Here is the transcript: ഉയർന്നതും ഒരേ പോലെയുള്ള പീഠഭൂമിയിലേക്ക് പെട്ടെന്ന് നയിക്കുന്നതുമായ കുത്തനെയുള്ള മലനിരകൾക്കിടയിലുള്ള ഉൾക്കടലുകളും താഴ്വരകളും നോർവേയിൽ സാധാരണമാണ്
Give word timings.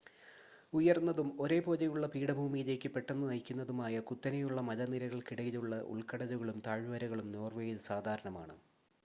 ഉയർന്നതും 0.73 1.27
ഒരേ 1.39 1.59
പോലെയുള്ള 1.59 2.07
പീഠഭൂമിയിലേക്ക് 2.07 2.89
പെട്ടെന്ന് 2.89 3.27
നയിക്കുന്നതുമായ 3.29 3.99
കുത്തനെയുള്ള 4.09 4.61
മലനിരകൾക്കിടയിലുള്ള 4.61 5.81
ഉൾക്കടലുകളും 5.93 6.59
താഴ്വരകളും 6.67 7.29
നോർവേയിൽ 7.31 7.79
സാധാരണമാണ് 7.87 8.57